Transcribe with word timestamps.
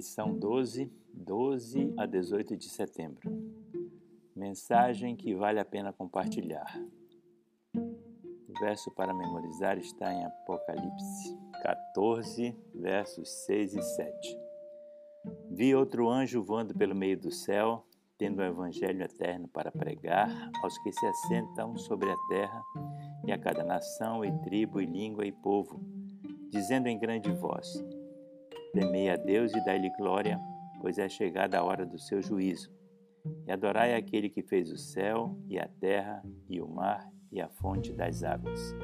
lição 0.00 0.32
12, 0.34 0.90
12 1.12 1.92
a 1.98 2.06
18 2.06 2.56
de 2.56 2.70
setembro. 2.70 3.20
Mensagem 4.34 5.14
que 5.14 5.34
vale 5.34 5.60
a 5.60 5.64
pena 5.64 5.92
compartilhar. 5.92 6.74
O 7.76 8.60
verso 8.60 8.90
para 8.92 9.12
memorizar 9.12 9.76
está 9.76 10.10
em 10.10 10.24
Apocalipse 10.24 11.38
14, 11.62 12.56
versos 12.74 13.28
6 13.44 13.74
e 13.74 13.82
7. 13.82 14.38
Vi 15.50 15.74
outro 15.74 16.08
anjo 16.08 16.42
voando 16.42 16.74
pelo 16.74 16.94
meio 16.94 17.20
do 17.20 17.30
céu, 17.30 17.86
tendo 18.16 18.38
o 18.38 18.42
evangelho 18.42 19.02
eterno 19.02 19.48
para 19.48 19.70
pregar 19.70 20.30
aos 20.62 20.78
que 20.78 20.92
se 20.92 21.06
assentam 21.06 21.76
sobre 21.76 22.10
a 22.10 22.16
terra 22.30 22.62
e 23.26 23.32
a 23.32 23.38
cada 23.38 23.62
nação 23.62 24.24
e 24.24 24.32
tribo 24.44 24.80
e 24.80 24.86
língua 24.86 25.26
e 25.26 25.32
povo, 25.32 25.78
dizendo 26.48 26.86
em 26.86 26.98
grande 26.98 27.30
voz: 27.32 27.84
Temei 28.72 29.10
a 29.10 29.16
Deus 29.16 29.52
e 29.52 29.64
dai-lhe 29.64 29.90
glória, 29.98 30.40
pois 30.80 30.96
é 30.96 31.08
chegada 31.08 31.58
a 31.58 31.64
hora 31.64 31.84
do 31.84 31.98
seu 31.98 32.22
juízo. 32.22 32.70
E 33.46 33.50
adorai 33.50 33.94
aquele 33.94 34.28
que 34.28 34.42
fez 34.42 34.70
o 34.70 34.78
céu 34.78 35.36
e 35.48 35.58
a 35.58 35.68
terra 35.80 36.22
e 36.48 36.60
o 36.60 36.68
mar 36.68 37.10
e 37.32 37.40
a 37.40 37.48
fonte 37.48 37.92
das 37.92 38.22
águas. 38.22 38.74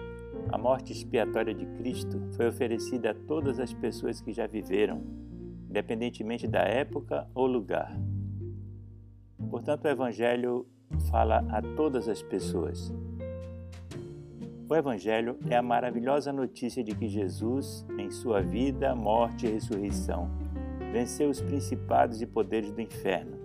A 0.51 0.59
morte 0.59 0.93
expiatória 0.93 1.55
de 1.55 1.67
Cristo 1.79 2.21
foi 2.33 2.49
oferecida 2.49 3.11
a 3.11 3.15
todas 3.15 3.61
as 3.61 3.73
pessoas 3.73 4.21
que 4.21 4.33
já 4.33 4.47
viveram, 4.47 5.03
independentemente 5.69 6.49
da 6.49 6.61
época 6.61 7.29
ou 7.35 7.47
lugar. 7.47 7.97
Portanto, 9.51 9.85
o 9.85 9.89
Evangelho 9.89 10.67
fala 11.11 11.47
a 11.51 11.63
todas 11.77 12.09
as 12.09 12.23
pessoas, 12.23 12.93
o 14.69 14.75
Evangelho 14.75 15.39
é 15.49 15.57
a 15.57 15.63
maravilhosa 15.63 16.33
notícia 16.33 16.83
de 16.83 16.95
que 16.95 17.09
Jesus, 17.09 17.87
em 17.99 18.11
sua 18.11 18.43
vida, 18.43 18.95
morte 18.97 19.47
e 19.47 19.51
ressurreição, 19.51 20.29
venceu 20.93 21.31
os 21.31 21.41
principados 21.41 22.21
e 22.21 22.27
poderes 22.27 22.73
do 22.73 22.81
inferno. 22.81 23.39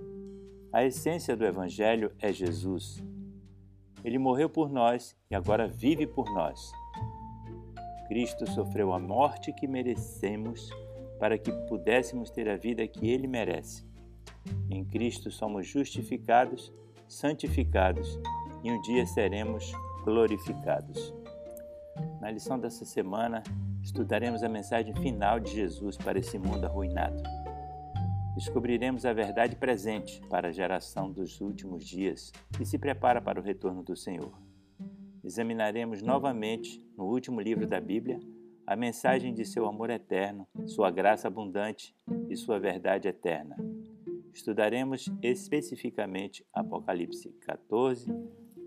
A 0.73 0.83
essência 0.83 1.35
do 1.35 1.45
Evangelho 1.45 2.11
é 2.19 2.33
Jesus. 2.33 3.03
Ele 4.03 4.17
morreu 4.17 4.49
por 4.49 4.69
nós 4.69 5.15
e 5.29 5.35
agora 5.35 5.67
vive 5.67 6.07
por 6.07 6.25
nós. 6.33 6.71
Cristo 8.07 8.49
sofreu 8.49 8.91
a 8.91 8.99
morte 8.99 9.53
que 9.53 9.67
merecemos 9.67 10.71
para 11.19 11.37
que 11.37 11.51
pudéssemos 11.67 12.31
ter 12.31 12.49
a 12.49 12.57
vida 12.57 12.87
que 12.87 13.07
ele 13.07 13.27
merece. 13.27 13.85
Em 14.71 14.83
Cristo 14.83 15.29
somos 15.29 15.67
justificados, 15.67 16.73
santificados 17.07 18.19
e 18.63 18.71
um 18.71 18.81
dia 18.81 19.05
seremos 19.05 19.71
glorificados. 20.03 21.13
Na 22.19 22.29
lição 22.29 22.59
dessa 22.59 22.85
semana, 22.85 23.43
estudaremos 23.81 24.43
a 24.43 24.49
mensagem 24.49 24.93
final 24.95 25.39
de 25.39 25.51
Jesus 25.51 25.97
para 25.97 26.19
esse 26.19 26.37
mundo 26.37 26.65
arruinado. 26.65 27.21
Descobriremos 28.35 29.05
a 29.05 29.13
verdade 29.13 29.55
presente 29.55 30.21
para 30.29 30.47
a 30.47 30.51
geração 30.51 31.11
dos 31.11 31.41
últimos 31.41 31.85
dias 31.85 32.31
que 32.57 32.65
se 32.65 32.77
prepara 32.77 33.21
para 33.21 33.39
o 33.39 33.43
retorno 33.43 33.83
do 33.83 33.95
Senhor. 33.95 34.31
Examinaremos 35.23 36.01
novamente, 36.01 36.83
no 36.97 37.05
último 37.05 37.41
livro 37.41 37.67
da 37.67 37.79
Bíblia, 37.79 38.19
a 38.65 38.75
mensagem 38.75 39.33
de 39.33 39.45
seu 39.45 39.67
amor 39.67 39.89
eterno, 39.89 40.47
sua 40.65 40.89
graça 40.89 41.27
abundante 41.27 41.95
e 42.29 42.35
sua 42.35 42.57
verdade 42.57 43.07
eterna. 43.07 43.55
Estudaremos 44.33 45.09
especificamente 45.21 46.45
Apocalipse 46.53 47.29
14, 47.41 48.11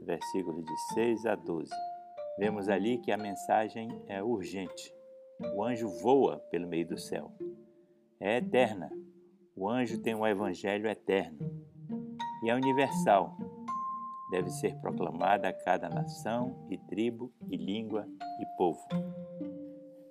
versículos 0.04 0.64
de 0.64 0.76
6 0.94 1.26
a 1.26 1.34
12. 1.34 1.70
Vemos 2.38 2.68
ali 2.68 2.98
que 2.98 3.12
a 3.12 3.16
mensagem 3.16 3.88
é 4.06 4.22
urgente. 4.22 4.94
O 5.54 5.62
anjo 5.62 5.88
voa 6.00 6.38
pelo 6.50 6.68
meio 6.68 6.86
do 6.86 6.98
céu. 6.98 7.32
É 8.20 8.38
eterna. 8.38 8.90
O 9.56 9.68
anjo 9.68 10.00
tem 10.00 10.14
um 10.14 10.26
evangelho 10.26 10.88
eterno. 10.88 11.38
E 12.42 12.50
é 12.50 12.54
universal. 12.54 13.36
Deve 14.30 14.50
ser 14.50 14.74
proclamada 14.80 15.48
a 15.48 15.52
cada 15.52 15.88
nação 15.88 16.66
e 16.68 16.76
tribo 16.76 17.32
e 17.48 17.56
língua 17.56 18.06
e 18.40 18.56
povo. 18.56 18.84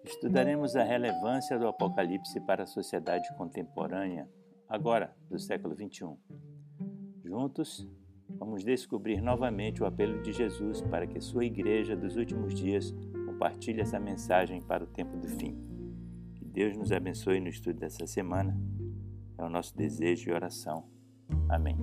Estudaremos 0.04 0.76
a 0.76 0.84
relevância 0.84 1.58
do 1.58 1.68
Apocalipse 1.68 2.40
para 2.42 2.64
a 2.64 2.68
sociedade 2.68 3.34
contemporânea, 3.36 4.30
agora 4.68 5.16
do 5.30 5.40
século 5.40 5.76
XXI. 5.76 6.18
Juntos, 7.24 7.90
vamos 8.44 8.66
descobrir 8.66 9.22
novamente 9.22 9.82
o 9.82 9.86
apelo 9.86 10.22
de 10.22 10.34
Jesus 10.34 10.82
para 10.82 11.08
que 11.08 11.22
sua 11.22 11.46
igreja 11.46 11.96
dos 11.96 12.18
últimos 12.18 12.54
dias 12.54 12.94
compartilhe 13.26 13.80
essa 13.80 13.98
mensagem 13.98 14.62
para 14.62 14.84
o 14.84 14.88
tempo 14.88 15.16
do 15.16 15.30
fim. 15.30 15.58
Que 16.36 16.44
Deus 16.44 16.76
nos 16.76 16.92
abençoe 16.92 17.40
no 17.40 17.48
estudo 17.48 17.80
dessa 17.80 18.06
semana. 18.06 18.60
É 19.38 19.44
o 19.44 19.50
nosso 19.50 19.76
desejo 19.78 20.30
e 20.30 20.34
oração. 20.34 20.84
Amém. 21.48 21.78